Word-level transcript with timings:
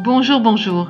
Bonjour, 0.00 0.40
bonjour. 0.40 0.88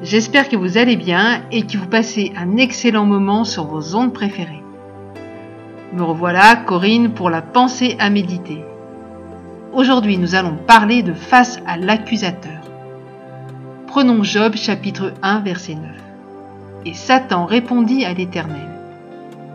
J'espère 0.00 0.48
que 0.48 0.54
vous 0.54 0.78
allez 0.78 0.94
bien 0.94 1.42
et 1.50 1.62
que 1.62 1.76
vous 1.76 1.88
passez 1.88 2.32
un 2.36 2.56
excellent 2.56 3.04
moment 3.04 3.42
sur 3.42 3.64
vos 3.64 3.96
ondes 3.96 4.12
préférées. 4.12 4.62
Me 5.92 6.04
revoilà, 6.04 6.54
Corinne, 6.54 7.10
pour 7.10 7.30
la 7.30 7.42
pensée 7.42 7.96
à 7.98 8.10
méditer. 8.10 8.64
Aujourd'hui, 9.72 10.18
nous 10.18 10.36
allons 10.36 10.56
parler 10.68 11.02
de 11.02 11.14
face 11.14 11.60
à 11.66 11.76
l'accusateur. 11.76 12.60
Prenons 13.88 14.22
Job 14.22 14.54
chapitre 14.54 15.12
1 15.22 15.40
verset 15.40 15.74
9. 15.74 15.82
Et 16.86 16.94
Satan 16.94 17.46
répondit 17.46 18.04
à 18.04 18.14
l'Éternel. 18.14 18.70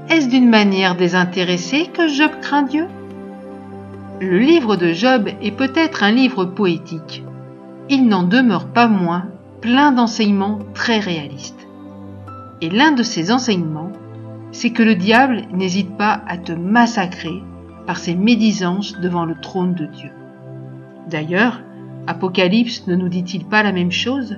Est-ce 0.10 0.28
d'une 0.28 0.50
manière 0.50 0.96
désintéressée 0.96 1.86
que 1.86 2.10
Job 2.10 2.32
craint 2.42 2.64
Dieu? 2.64 2.88
Le 4.20 4.40
livre 4.40 4.76
de 4.76 4.92
Job 4.92 5.30
est 5.42 5.52
peut-être 5.52 6.04
un 6.04 6.12
livre 6.12 6.44
poétique, 6.44 7.24
il 7.90 8.08
n'en 8.08 8.24
demeure 8.24 8.68
pas 8.68 8.88
moins 8.88 9.26
plein 9.62 9.92
d'enseignements 9.92 10.60
très 10.74 11.00
réalistes. 11.00 11.68
Et 12.62 12.70
l'un 12.70 12.92
de 12.92 13.04
ces 13.04 13.32
enseignements, 13.32 13.92
c'est 14.52 14.72
que 14.72 14.84
le 14.84 14.96
diable 14.96 15.44
n'hésite 15.52 15.98
pas 15.98 16.22
à 16.28 16.38
te 16.38 16.52
massacrer 16.52 17.44
par 17.88 17.98
ses 17.98 18.16
médisances 18.16 19.00
devant 19.00 19.26
le 19.26 19.36
trône 19.42 19.74
de 19.74 19.86
Dieu. 19.86 20.12
D'ailleurs, 21.10 21.62
Apocalypse 22.08 22.88
ne 22.88 22.96
nous 22.96 23.10
dit-il 23.10 23.46
pas 23.46 23.64
la 23.64 23.72
même 23.72 23.92
chose? 23.92 24.38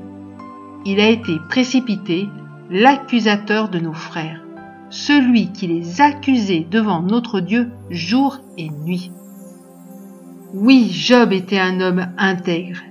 Il 0.85 0.99
a 0.99 1.09
été 1.09 1.33
précipité 1.49 2.27
l'accusateur 2.69 3.69
de 3.69 3.79
nos 3.79 3.93
frères, 3.93 4.41
celui 4.89 5.51
qui 5.51 5.67
les 5.67 6.01
accusait 6.01 6.65
devant 6.69 7.01
notre 7.01 7.39
Dieu 7.39 7.69
jour 7.89 8.39
et 8.57 8.69
nuit. 8.69 9.11
Oui, 10.53 10.89
Job 10.91 11.31
était 11.31 11.59
un 11.59 11.79
homme 11.79 12.07
intègre, 12.17 12.81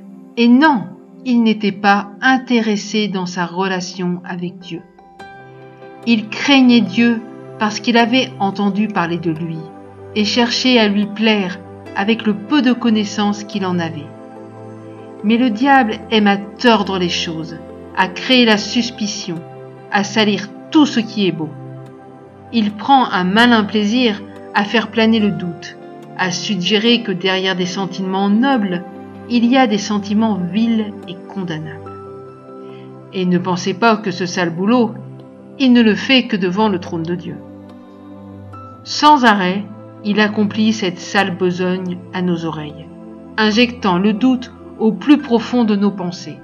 et 0.41 0.49
non, 0.49 0.85
il 1.27 1.43
n'était 1.43 1.71
pas 1.71 2.13
intéressé 2.23 3.09
dans 3.09 3.27
sa 3.27 3.45
relation 3.45 4.23
avec 4.25 4.59
Dieu. 4.59 4.81
Il 6.07 6.31
craignait 6.31 6.81
Dieu 6.81 7.21
parce 7.59 7.79
qu'il 7.79 7.99
avait 7.99 8.31
entendu 8.39 8.89
parler 8.89 9.19
de 9.19 9.33
lui 9.33 9.59
et 10.17 10.25
cherchait 10.25 10.79
à 10.79 10.89
lui 10.89 11.05
plaire 11.05 11.59
avec 11.95 12.25
le 12.25 12.33
peu 12.33 12.63
de 12.63 12.73
connaissances 12.73 13.45
qu'il 13.45 13.67
en 13.67 13.79
avait. 13.79 14.09
Mais 15.25 15.37
le 15.37 15.51
diable 15.51 15.99
aime 16.11 16.27
à 16.27 16.39
tordre 16.39 16.99
les 16.99 17.11
choses, 17.11 17.59
à 17.95 18.09
créer 18.09 18.47
la 18.47 18.57
suspicion, 18.57 19.37
à 19.93 20.05
salir 20.05 20.49
tout 20.71 20.87
ce 20.87 21.01
qui 21.01 21.27
est 21.27 21.33
beau. 21.33 21.51
Il 22.51 22.73
prend 22.73 23.05
un 23.11 23.25
malin 23.25 23.65
plaisir 23.65 24.23
à 24.55 24.65
faire 24.65 24.89
planer 24.89 25.21
le 25.21 25.33
doute, 25.33 25.77
à 26.17 26.31
suggérer 26.31 27.03
que 27.03 27.13
derrière 27.13 27.57
des 27.57 27.67
sentiments 27.67 28.31
nobles, 28.31 28.85
il 29.31 29.47
y 29.47 29.57
a 29.57 29.69
des 29.69 29.79
sentiments 29.79 30.35
vils 30.35 30.93
et 31.07 31.15
condamnables. 31.33 31.93
Et 33.13 33.25
ne 33.25 33.39
pensez 33.39 33.75
pas 33.75 33.97
que 33.97 34.11
ce 34.11 34.27
sale 34.27 34.51
boulot, 34.51 34.93
il 35.59 35.73
ne 35.73 35.83
le 35.83 35.95
fait 35.95 36.27
que 36.27 36.37
devant 36.37 36.69
le 36.69 36.81
trône 36.81 37.05
de 37.05 37.15
Dieu. 37.15 37.37
Sans 38.83 39.25
arrêt, 39.25 39.65
il 40.05 40.21
accomplit 40.21 40.73
cette 40.73 40.99
sale 40.99 41.37
besogne 41.37 41.99
à 42.13 42.23
nos 42.23 42.45
oreilles, 42.45 42.87
injectant 43.37 43.99
le 43.99 44.13
doute 44.13 44.53
au 44.79 44.93
plus 44.93 45.19
profond 45.19 45.65
de 45.65 45.77
nos 45.77 45.91
pensées. 45.91 46.39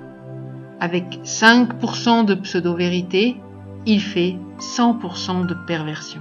Avec 0.78 1.21
5% 1.25 2.25
de 2.25 2.34
pseudo-vérité, 2.34 3.37
il 3.87 4.00
fait 4.00 4.37
100% 4.61 5.47
de 5.47 5.55
perversion. 5.67 6.21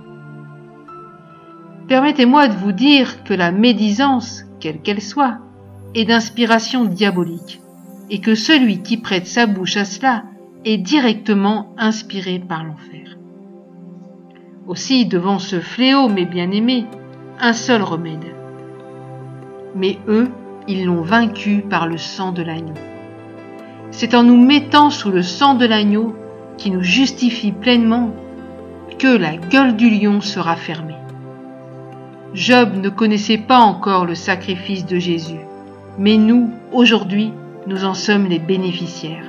Permettez-moi 1.87 2.47
de 2.47 2.55
vous 2.55 2.71
dire 2.71 3.23
que 3.23 3.33
la 3.33 3.51
médisance, 3.51 4.45
quelle 4.59 4.81
qu'elle 4.81 5.01
soit, 5.01 5.39
et 5.95 6.03
d'inspiration 6.03 6.83
diabolique, 6.83 7.61
et 8.09 8.19
que 8.19 8.35
celui 8.35 8.81
qui 8.81 8.97
prête 8.97 9.25
sa 9.25 9.47
bouche 9.47 9.77
à 9.77 9.85
cela 9.85 10.25
est 10.65 10.77
directement 10.77 11.73
inspiré 11.77 12.37
par 12.37 12.65
l'enfer. 12.65 13.17
Aussi, 14.67 15.05
devant 15.05 15.39
ce 15.39 15.59
fléau, 15.61 16.09
mes 16.09 16.25
bien-aimés, 16.25 16.85
un 17.39 17.53
seul 17.53 17.81
remède. 17.81 18.25
Mais 19.73 19.97
eux, 20.07 20.29
ils 20.67 20.85
l'ont 20.85 21.01
vaincu 21.01 21.63
par 21.69 21.87
le 21.87 21.97
sang 21.97 22.31
de 22.31 22.43
l'agneau. 22.43 22.73
C'est 23.91 24.15
en 24.15 24.23
nous 24.23 24.43
mettant 24.43 24.89
sous 24.89 25.11
le 25.11 25.21
sang 25.21 25.53
de 25.53 25.65
l'agneau 25.65 26.13
qui 26.57 26.71
nous 26.71 26.83
justifie 26.83 27.51
pleinement 27.51 28.13
que 28.99 29.15
la 29.15 29.37
gueule 29.37 29.75
du 29.75 29.89
lion 29.89 30.19
sera 30.19 30.55
fermée. 30.55 30.95
Job 32.33 32.75
ne 32.75 32.89
connaissait 32.89 33.37
pas 33.37 33.59
encore 33.59 34.05
le 34.05 34.15
sacrifice 34.15 34.85
de 34.85 34.97
Jésus 34.97 35.39
mais 35.97 36.17
nous, 36.17 36.51
aujourd'hui, 36.71 37.31
nous 37.67 37.85
en 37.85 37.93
sommes 37.93 38.27
les 38.27 38.39
bénéficiaires. 38.39 39.25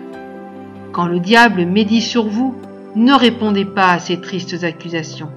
Quand 0.93 1.07
le 1.07 1.21
diable 1.21 1.65
médit 1.67 2.01
sur 2.01 2.27
vous, 2.27 2.55
ne 2.95 3.13
répondez 3.13 3.65
pas 3.65 3.93
à 3.93 3.99
ces 3.99 4.21
tristes 4.21 4.65
accusations, 4.65 5.31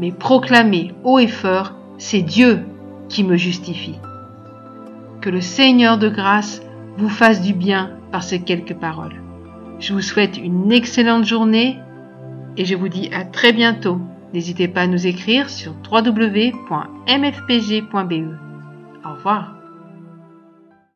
mais 0.00 0.12
proclamez 0.12 0.92
haut 1.04 1.18
et 1.18 1.26
fort, 1.26 1.72
c'est 1.98 2.22
Dieu 2.22 2.60
qui 3.08 3.24
me 3.24 3.36
justifie. 3.36 3.98
Que 5.20 5.30
le 5.30 5.40
Seigneur 5.40 5.98
de 5.98 6.08
grâce 6.08 6.62
vous 6.96 7.08
fasse 7.08 7.42
du 7.42 7.52
bien 7.52 7.90
par 8.12 8.22
ces 8.22 8.40
quelques 8.40 8.74
paroles. 8.74 9.20
Je 9.78 9.92
vous 9.92 10.02
souhaite 10.02 10.38
une 10.38 10.72
excellente 10.72 11.24
journée 11.24 11.78
et 12.56 12.64
je 12.64 12.74
vous 12.74 12.88
dis 12.88 13.10
à 13.12 13.24
très 13.24 13.52
bientôt. 13.52 14.00
N'hésitez 14.32 14.68
pas 14.68 14.82
à 14.82 14.86
nous 14.86 15.06
écrire 15.06 15.50
sur 15.50 15.74
www.mfpg.be. 15.90 16.54
Au 19.04 19.14
revoir. 19.14 19.55